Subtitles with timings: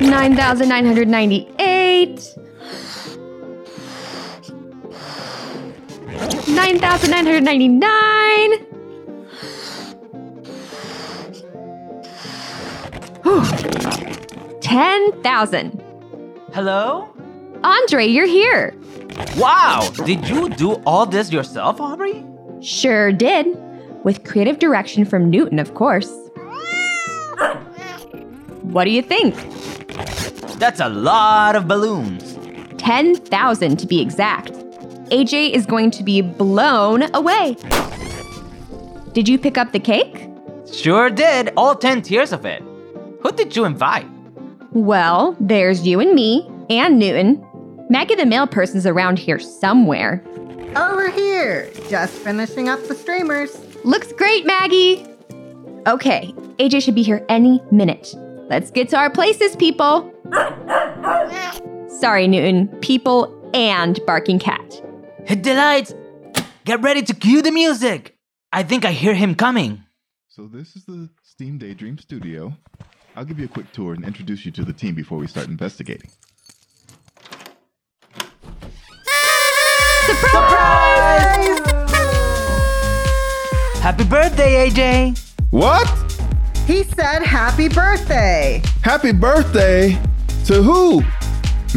[0.00, 2.34] 9,998.
[6.48, 8.66] 9,999.
[14.60, 15.82] Ten thousand.
[16.52, 17.08] Hello?
[17.62, 18.74] Andre, you're here.
[19.36, 19.88] Wow!
[20.04, 22.24] Did you do all this yourself, Aubrey?
[22.60, 23.46] Sure did.
[24.04, 26.12] With creative direction from Newton, of course.
[28.76, 29.34] What do you think?
[30.58, 32.38] That's a lot of balloons.
[32.76, 34.52] 10,000 to be exact.
[35.08, 37.56] AJ is going to be blown away.
[39.14, 40.28] Did you pick up the cake?
[40.70, 42.62] Sure did, all 10 tiers of it.
[43.22, 44.06] Who did you invite?
[44.72, 47.42] Well, there's you and me, and Newton.
[47.88, 50.22] Maggie the mail person's around here somewhere.
[50.76, 53.58] Over here, just finishing up the streamers.
[53.84, 55.06] Looks great, Maggie!
[55.86, 58.14] Okay, AJ should be here any minute.
[58.48, 60.12] Let's get to our places, people!
[61.88, 62.68] Sorry, Newton.
[62.80, 64.80] People and Barking Cat.
[65.24, 65.92] Hit the lights!
[66.64, 68.16] Get ready to cue the music!
[68.52, 69.82] I think I hear him coming.
[70.28, 72.56] So this is the Steam Daydream Studio.
[73.16, 75.48] I'll give you a quick tour and introduce you to the team before we start
[75.48, 76.10] investigating.
[80.20, 81.58] Surprise!
[83.80, 85.18] Happy birthday, AJ!
[85.50, 86.05] What?
[86.66, 88.60] He said happy birthday.
[88.82, 89.96] Happy birthday?
[90.46, 91.00] To who?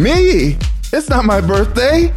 [0.01, 0.57] Me?
[0.91, 2.11] It's not my birthday.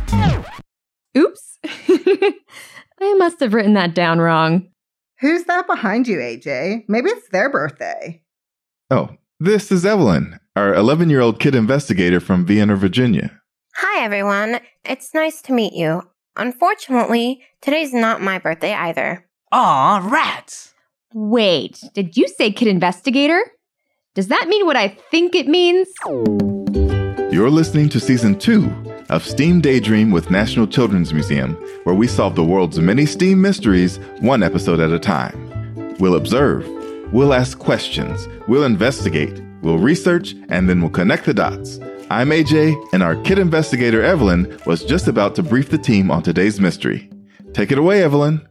[1.14, 1.58] Oops.
[1.64, 4.68] I must have written that down wrong.
[5.20, 6.84] Who's that behind you, AJ?
[6.88, 8.22] Maybe it's their birthday.
[8.90, 13.38] Oh, this is Evelyn, our 11 year old kid investigator from Vienna, Virginia.
[13.76, 14.60] Hi, everyone.
[14.82, 16.04] It's nice to meet you.
[16.36, 19.26] Unfortunately, today's not my birthday either.
[19.52, 20.71] Aw, rats!
[21.14, 23.42] Wait, did you say kid investigator?
[24.14, 25.88] Does that mean what I think it means?
[27.30, 28.72] You're listening to season two
[29.10, 31.54] of Steam Daydream with National Children's Museum,
[31.84, 35.96] where we solve the world's many STEAM mysteries one episode at a time.
[35.98, 36.66] We'll observe,
[37.12, 41.78] we'll ask questions, we'll investigate, we'll research, and then we'll connect the dots.
[42.10, 46.22] I'm AJ, and our kid investigator Evelyn was just about to brief the team on
[46.22, 47.10] today's mystery.
[47.52, 48.46] Take it away, Evelyn.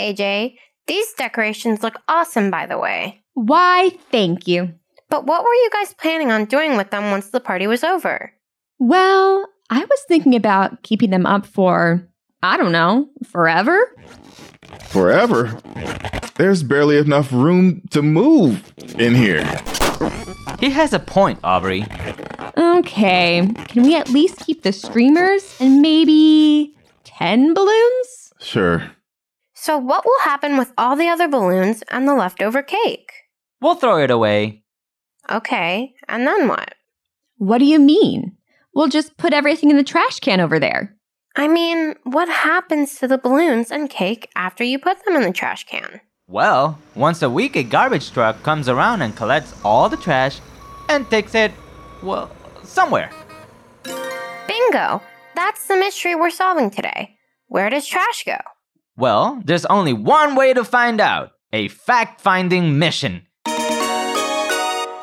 [0.00, 0.56] Thanks, AJ.
[0.86, 3.22] These decorations look awesome, by the way.
[3.34, 4.74] Why, thank you.
[5.08, 8.32] But what were you guys planning on doing with them once the party was over?
[8.78, 12.08] Well, I was thinking about keeping them up for,
[12.42, 13.94] I don't know, forever?
[14.88, 15.60] Forever?
[16.36, 19.44] There's barely enough room to move in here.
[20.60, 21.84] He has a point, Aubrey.
[22.56, 26.74] Okay, can we at least keep the streamers and maybe
[27.04, 28.32] 10 balloons?
[28.40, 28.90] Sure.
[29.62, 33.12] So, what will happen with all the other balloons and the leftover cake?
[33.60, 34.64] We'll throw it away.
[35.30, 36.76] Okay, and then what?
[37.36, 38.38] What do you mean?
[38.74, 40.96] We'll just put everything in the trash can over there.
[41.36, 45.30] I mean, what happens to the balloons and cake after you put them in the
[45.30, 46.00] trash can?
[46.26, 50.40] Well, once a week, a garbage truck comes around and collects all the trash
[50.88, 51.52] and takes it,
[52.02, 52.30] well,
[52.62, 53.10] somewhere.
[54.48, 55.02] Bingo!
[55.36, 57.18] That's the mystery we're solving today.
[57.48, 58.38] Where does trash go?
[59.00, 63.26] Well, there's only one way to find out a fact finding mission.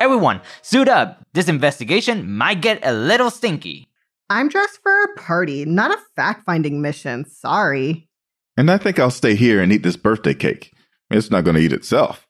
[0.00, 1.26] Everyone, suit up.
[1.32, 3.88] This investigation might get a little stinky.
[4.30, 7.28] I'm dressed for a party, not a fact finding mission.
[7.28, 8.08] Sorry.
[8.56, 10.72] And I think I'll stay here and eat this birthday cake.
[11.10, 12.24] It's not going to eat itself.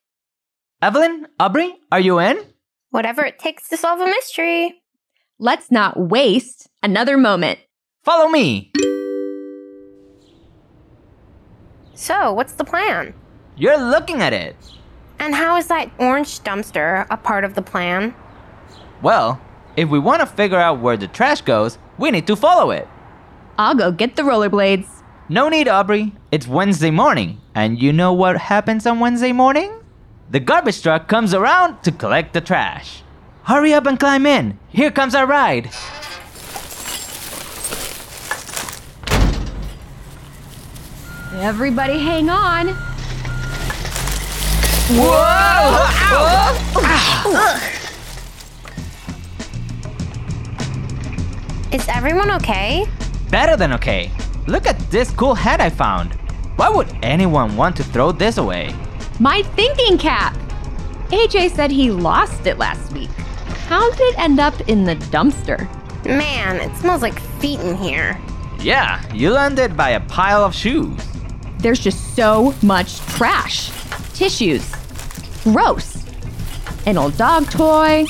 [0.81, 2.39] Evelyn, Aubrey, are you in?
[2.93, 4.81] Whatever it takes to solve a mystery.
[5.39, 7.59] Let's not waste another moment.
[8.05, 8.73] Follow me.
[12.01, 13.13] So, what's the plan?
[13.57, 14.55] You're looking at it.
[15.19, 18.15] And how is that orange dumpster a part of the plan?
[19.03, 19.41] Well,
[19.77, 22.87] if we want to figure out where the trash goes, we need to follow it.
[23.59, 24.87] I'll go get the rollerblades.
[25.29, 26.13] No need, Aubrey.
[26.31, 27.41] It's Wednesday morning.
[27.53, 29.81] And you know what happens on Wednesday morning?
[30.31, 33.03] The garbage truck comes around to collect the trash.
[33.43, 34.57] Hurry up and climb in.
[34.69, 35.71] Here comes our ride.
[41.41, 42.75] Everybody hang on.
[44.91, 45.69] Whoa!
[51.71, 52.87] Is everyone okay?
[53.31, 54.11] Better than okay.
[54.49, 56.15] Look at this cool hat I found.
[56.57, 58.75] Why would anyone want to throw this away?
[59.21, 60.37] My thinking cap.
[61.11, 63.11] AJ said he lost it last week.
[63.69, 65.69] How did it end up in the dumpster?
[66.05, 68.21] Man, it smells like feet in here.
[68.59, 70.99] Yeah, you landed by a pile of shoes.
[71.61, 73.71] There's just so much trash.
[74.15, 74.69] Tissues.
[75.45, 76.05] Gross.
[76.87, 78.07] an old dog toy,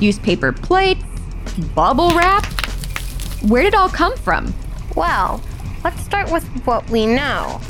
[0.00, 1.04] used paper plates,
[1.74, 2.46] bubble wrap.
[3.42, 4.54] Where did it all come from?
[4.94, 5.42] Well,
[5.84, 7.60] let's start with what we know.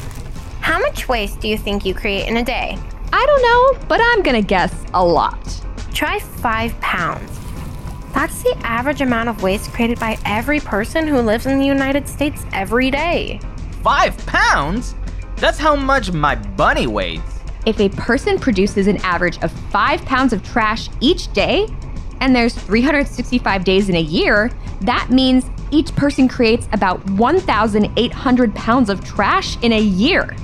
[0.60, 2.78] How much waste do you think you create in a day?
[3.12, 5.38] I don't know, but I'm gonna guess a lot.
[5.92, 7.30] Try five pounds.
[8.14, 12.08] That's the average amount of waste created by every person who lives in the United
[12.08, 13.40] States every day.
[13.86, 14.96] Five pounds?
[15.36, 17.20] That's how much my bunny weighs.
[17.66, 21.68] If a person produces an average of five pounds of trash each day,
[22.20, 24.50] and there's 365 days in a year,
[24.80, 30.34] that means each person creates about 1,800 pounds of trash in a year.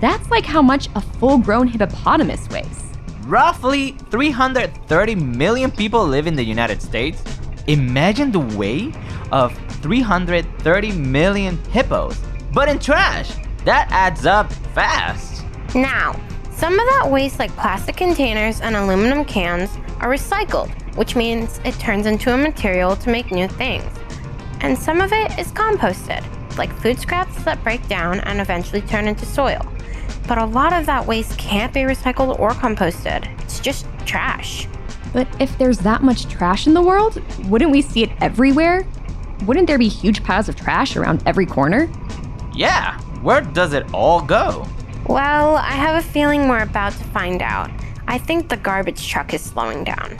[0.00, 2.82] That's like how much a full grown hippopotamus weighs.
[3.26, 7.22] Roughly 330 million people live in the United States.
[7.68, 8.96] Imagine the weight
[9.30, 12.18] of 330 million hippos,
[12.58, 13.30] but in trash.
[13.64, 15.44] That adds up fast.
[15.76, 16.20] Now,
[16.50, 19.70] some of that waste, like plastic containers and aluminum cans,
[20.00, 23.84] are recycled, which means it turns into a material to make new things.
[24.58, 26.24] And some of it is composted,
[26.58, 29.64] like food scraps that break down and eventually turn into soil.
[30.26, 34.66] But a lot of that waste can't be recycled or composted, it's just trash.
[35.12, 38.84] But if there's that much trash in the world, wouldn't we see it everywhere?
[39.46, 41.88] Wouldn't there be huge piles of trash around every corner?
[42.58, 44.66] Yeah, where does it all go?
[45.06, 47.70] Well, I have a feeling we're about to find out.
[48.08, 50.18] I think the garbage truck is slowing down.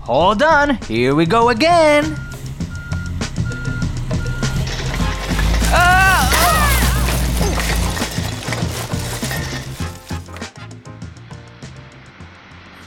[0.00, 2.06] Hold on, here we go again.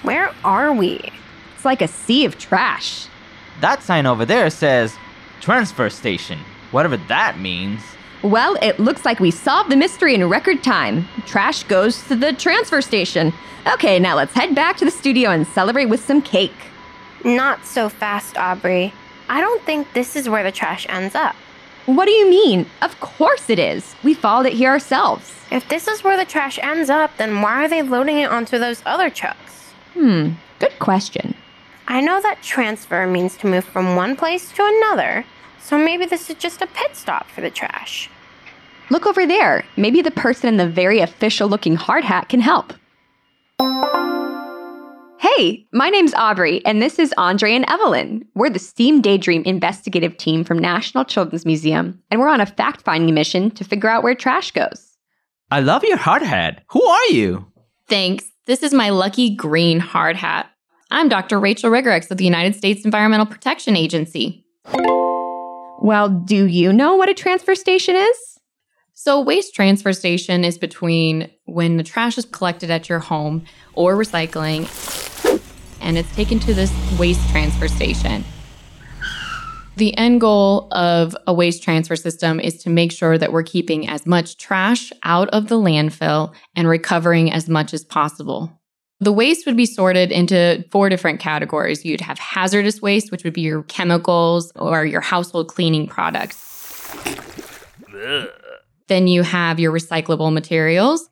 [0.02, 1.00] Where are we?
[1.56, 3.08] It's like a sea of trash.
[3.62, 4.94] That sign over there says
[5.40, 6.40] transfer station,
[6.72, 7.80] whatever that means.
[8.24, 11.10] Well, it looks like we solved the mystery in record time.
[11.26, 13.34] Trash goes to the transfer station.
[13.74, 16.54] Okay, now let's head back to the studio and celebrate with some cake.
[17.26, 18.94] Not so fast, Aubrey.
[19.28, 21.36] I don't think this is where the trash ends up.
[21.86, 22.66] What do you mean?
[22.82, 23.94] Of course it is.
[24.04, 25.34] We followed it here ourselves.
[25.52, 28.58] If this is where the trash ends up, then why are they loading it onto
[28.58, 29.72] those other trucks?
[29.94, 31.36] Hmm, good question.
[31.90, 35.26] I know that transfer means to move from one place to another,
[35.62, 38.10] so maybe this is just a pit stop for the trash.
[38.90, 39.64] Look over there.
[39.78, 42.74] Maybe the person in the very official looking hard hat can help.
[45.20, 48.26] Hey, my name's Aubrey, and this is Andre and Evelyn.
[48.36, 52.82] We're the STEAM Daydream investigative team from National Children's Museum, and we're on a fact
[52.82, 54.98] finding mission to figure out where trash goes.
[55.50, 56.64] I love your hard hat.
[56.72, 57.46] Who are you?
[57.88, 58.26] Thanks.
[58.48, 60.50] This is my lucky green hard hat.
[60.92, 61.40] I'm Dr.
[61.40, 64.46] Rachel Rigorex of the United States Environmental Protection Agency.
[65.82, 68.33] Well, do you know what a transfer station is?
[68.96, 73.96] So, waste transfer station is between when the trash is collected at your home or
[73.96, 74.70] recycling
[75.82, 78.24] and it's taken to this waste transfer station.
[79.76, 83.88] The end goal of a waste transfer system is to make sure that we're keeping
[83.88, 88.52] as much trash out of the landfill and recovering as much as possible.
[89.00, 91.84] The waste would be sorted into four different categories.
[91.84, 96.38] You'd have hazardous waste, which would be your chemicals or your household cleaning products.
[98.88, 101.10] Then you have your recyclable materials.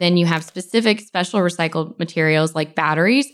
[0.00, 3.26] Then you have specific special recycled materials like batteries.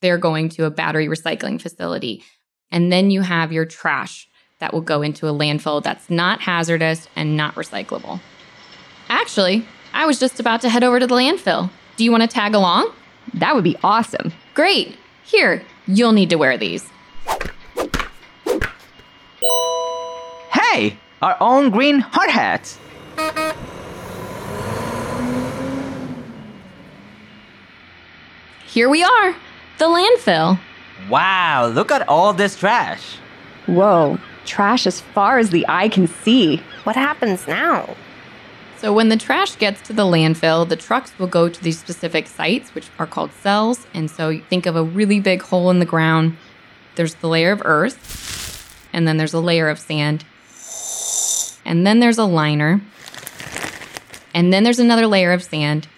[0.00, 2.24] They're going to a battery recycling facility.
[2.70, 4.28] And then you have your trash
[4.58, 8.20] that will go into a landfill that's not hazardous and not recyclable.
[9.08, 11.70] Actually, I was just about to head over to the landfill.
[11.96, 12.92] Do you want to tag along?
[13.34, 14.32] That would be awesome.
[14.54, 14.96] Great.
[15.24, 16.88] Here, you'll need to wear these.
[20.52, 22.78] Hey, our own green hard hats.
[28.66, 29.36] Here we are,
[29.78, 30.58] the landfill.
[31.08, 33.18] Wow, look at all this trash.
[33.66, 36.60] Whoa, trash as far as the eye can see.
[36.84, 37.96] What happens now?
[38.78, 42.26] So, when the trash gets to the landfill, the trucks will go to these specific
[42.26, 43.86] sites, which are called cells.
[43.94, 46.36] And so, you think of a really big hole in the ground.
[46.96, 50.24] There's the layer of earth, and then there's a layer of sand,
[51.64, 52.80] and then there's a liner,
[54.34, 55.88] and then there's another layer of sand,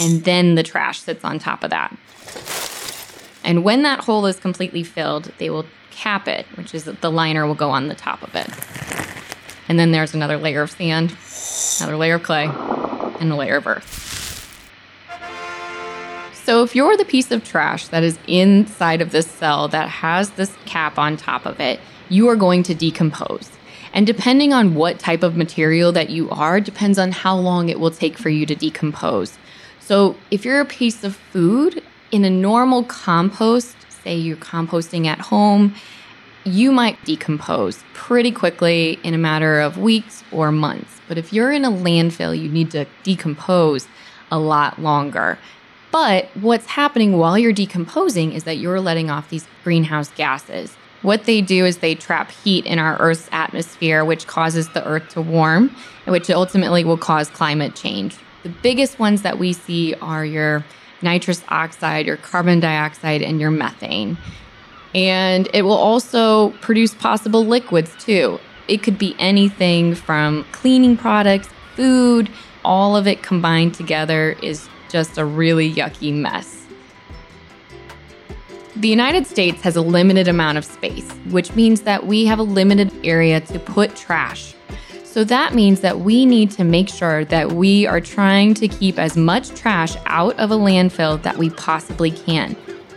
[0.00, 1.96] and then the trash sits on top of that.
[3.44, 7.10] And when that hole is completely filled, they will cap it, which is that the
[7.10, 8.48] liner will go on the top of it.
[9.68, 11.16] And then there's another layer of sand,
[11.80, 12.44] another layer of clay,
[13.20, 14.02] and a layer of earth.
[16.44, 20.30] So if you're the piece of trash that is inside of this cell that has
[20.30, 23.50] this cap on top of it, you are going to decompose.
[23.92, 27.80] And depending on what type of material that you are, depends on how long it
[27.80, 29.38] will take for you to decompose.
[29.80, 35.20] So if you're a piece of food in a normal compost, say you're composting at
[35.20, 35.74] home,
[36.44, 41.00] you might decompose pretty quickly in a matter of weeks or months.
[41.08, 43.88] But if you're in a landfill, you need to decompose
[44.30, 45.38] a lot longer.
[45.90, 50.76] But what's happening while you're decomposing is that you're letting off these greenhouse gases.
[51.06, 55.08] What they do is they trap heat in our Earth's atmosphere, which causes the Earth
[55.10, 55.70] to warm,
[56.04, 58.16] which ultimately will cause climate change.
[58.42, 60.64] The biggest ones that we see are your
[61.02, 64.18] nitrous oxide, your carbon dioxide, and your methane.
[64.96, 68.40] And it will also produce possible liquids too.
[68.66, 72.28] It could be anything from cleaning products, food,
[72.64, 76.65] all of it combined together is just a really yucky mess.
[78.76, 82.42] The United States has a limited amount of space, which means that we have a
[82.42, 84.54] limited area to put trash.
[85.02, 88.98] So that means that we need to make sure that we are trying to keep
[88.98, 92.54] as much trash out of a landfill that we possibly can.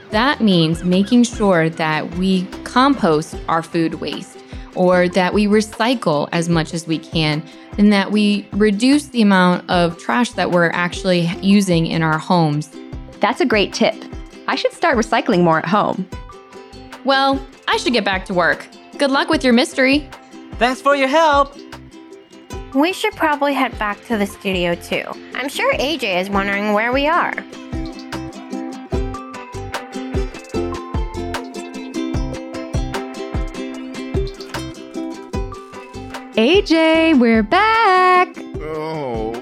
[0.10, 4.38] That means making sure that we compost our food waste
[4.76, 7.42] or that we recycle as much as we can
[7.78, 12.70] and that we reduce the amount of trash that we're actually using in our homes.
[13.22, 13.96] That's a great tip.
[14.50, 16.10] I should start recycling more at home.
[17.06, 18.68] Well, I should get back to work.
[18.98, 20.10] Good luck with your mystery.
[20.54, 21.56] Thanks for your help.
[22.74, 25.04] We should probably head back to the studio too.
[25.36, 27.34] I'm sure AJ is wondering where we are.
[36.36, 38.36] AJ, we're back.
[38.62, 39.34] Oh.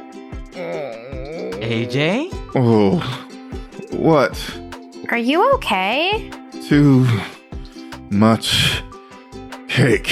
[1.62, 2.30] AJ?
[2.56, 3.00] Oh.
[3.92, 4.67] What?
[5.10, 6.30] Are you okay?
[6.68, 7.08] Too
[8.10, 8.84] much
[9.70, 10.10] cake.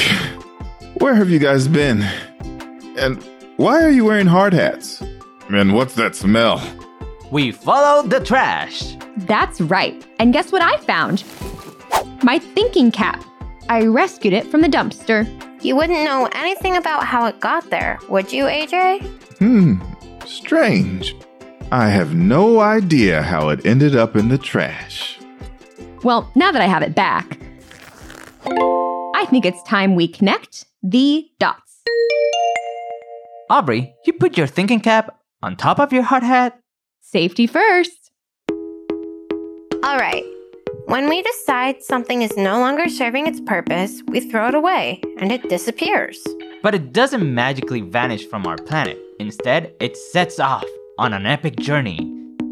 [0.99, 2.01] Where have you guys been?
[2.97, 3.21] And
[3.57, 5.03] why are you wearing hard hats?
[5.49, 6.63] And what's that smell?
[7.29, 8.95] We followed the trash.
[9.17, 10.05] That's right.
[10.19, 11.25] And guess what I found?
[12.23, 13.21] My thinking cap.
[13.67, 15.25] I rescued it from the dumpster.
[15.61, 19.05] You wouldn't know anything about how it got there, would you, AJ?
[19.39, 19.81] Hmm,
[20.25, 21.15] strange.
[21.72, 25.17] I have no idea how it ended up in the trash.
[26.03, 27.39] Well, now that I have it back,
[28.45, 31.81] I think it's time we connect the dots.
[33.50, 36.60] Aubrey, you put your thinking cap on top of your hard hat?
[37.01, 38.12] Safety first.
[39.84, 40.24] All right.
[40.86, 45.31] When we decide something is no longer serving its purpose, we throw it away and
[45.31, 46.24] it disappears.
[46.62, 49.00] But it doesn't magically vanish from our planet.
[49.19, 50.65] Instead, it sets off
[50.97, 51.99] on an epic journey,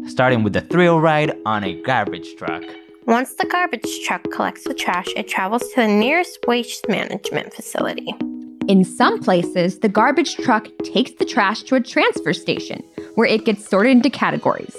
[0.06, 2.62] starting with a thrill ride on a garbage truck.
[3.06, 8.14] Once the garbage truck collects the trash, it travels to the nearest waste management facility.
[8.68, 12.82] In some places, the garbage truck takes the trash to a transfer station
[13.14, 14.76] where it gets sorted into categories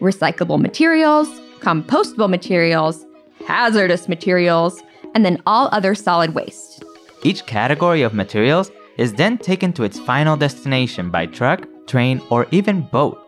[0.00, 1.28] recyclable materials,
[1.60, 3.06] compostable materials,
[3.46, 4.82] hazardous materials,
[5.14, 6.84] and then all other solid waste.
[7.22, 12.46] Each category of materials is then taken to its final destination by truck, train, or
[12.50, 13.20] even boat.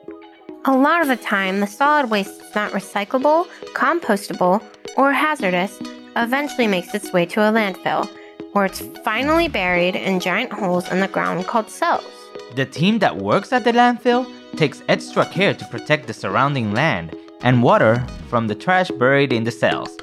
[0.64, 4.62] A lot of the time, the solid waste that's not recyclable, compostable,
[4.96, 5.78] or hazardous
[6.16, 8.08] eventually makes its way to a landfill,
[8.52, 12.04] where it's finally buried in giant holes in the ground called cells.
[12.56, 17.14] The team that works at the landfill takes extra care to protect the surrounding land
[17.42, 19.96] and water from the trash buried in the cells.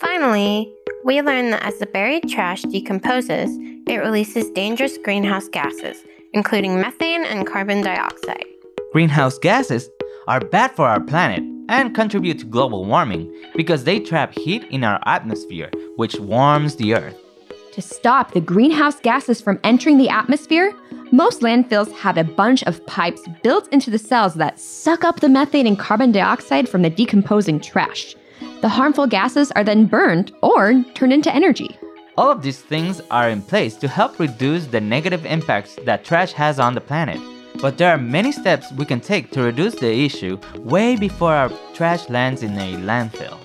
[0.00, 0.72] Finally,
[1.04, 5.98] we learn that as the buried trash decomposes, it releases dangerous greenhouse gases,
[6.34, 8.44] including methane and carbon dioxide.
[8.92, 9.88] Greenhouse gases
[10.28, 14.84] are bad for our planet and contribute to global warming because they trap heat in
[14.84, 17.16] our atmosphere, which warms the earth.
[17.72, 20.72] To stop the greenhouse gases from entering the atmosphere,
[21.10, 25.28] most landfills have a bunch of pipes built into the cells that suck up the
[25.28, 28.14] methane and carbon dioxide from the decomposing trash.
[28.60, 31.76] The harmful gases are then burned or turned into energy.
[32.16, 36.32] All of these things are in place to help reduce the negative impacts that trash
[36.32, 37.20] has on the planet.
[37.60, 41.50] But there are many steps we can take to reduce the issue way before our
[41.74, 43.36] trash lands in a landfill.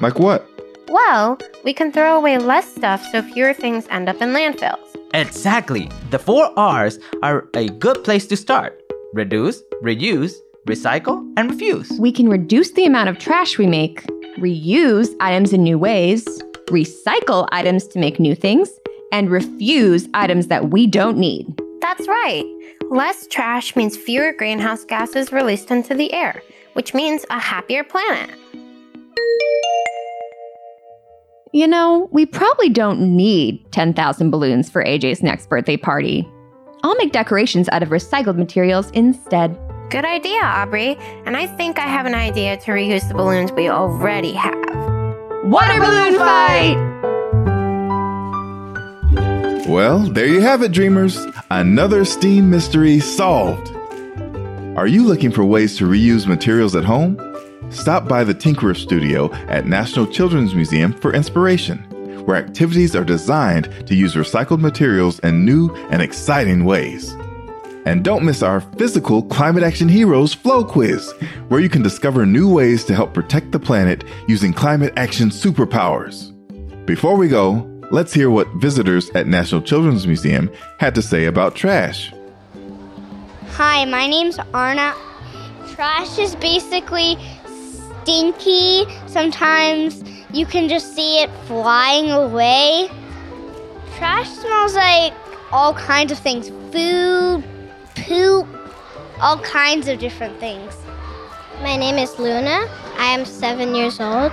[0.00, 0.46] Like what?
[0.88, 4.78] Well, we can throw away less stuff so fewer things end up in landfills.
[5.14, 5.90] Exactly!
[6.10, 8.80] The four R's are a good place to start
[9.14, 10.34] reduce, reuse,
[10.66, 11.90] recycle, and refuse.
[11.98, 14.06] We can reduce the amount of trash we make,
[14.38, 18.70] reuse items in new ways, recycle items to make new things,
[19.12, 21.46] and refuse items that we don't need.
[21.80, 22.44] That's right.
[22.90, 26.42] Less trash means fewer greenhouse gases released into the air,
[26.72, 28.30] which means a happier planet.
[31.52, 36.26] You know, we probably don't need 10,000 balloons for AJ's next birthday party.
[36.82, 39.58] I'll make decorations out of recycled materials instead.
[39.90, 40.96] Good idea, Aubrey.
[41.26, 44.81] And I think I have an idea to reuse the balloons we already have.
[45.44, 46.76] Water balloon fight!
[49.66, 51.18] Well, there you have it, dreamers.
[51.50, 53.74] Another STEAM mystery solved.
[54.76, 57.18] Are you looking for ways to reuse materials at home?
[57.70, 61.78] Stop by the Tinkerer Studio at National Children's Museum for inspiration,
[62.24, 67.16] where activities are designed to use recycled materials in new and exciting ways.
[67.84, 71.12] And don't miss our physical Climate Action Heroes Flow Quiz,
[71.48, 76.30] where you can discover new ways to help protect the planet using climate action superpowers.
[76.86, 80.48] Before we go, let's hear what visitors at National Children's Museum
[80.78, 82.12] had to say about trash.
[83.50, 84.94] Hi, my name's Arna.
[85.74, 87.16] Trash is basically
[88.02, 88.84] stinky.
[89.08, 92.88] Sometimes you can just see it flying away.
[93.96, 95.12] Trash smells like
[95.50, 97.44] all kinds of things food,
[98.02, 98.46] poop,
[99.20, 100.76] all kinds of different things.
[101.62, 102.68] My name is Luna.
[102.98, 104.32] I am seven years old.